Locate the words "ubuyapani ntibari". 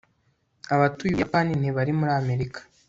1.11-1.91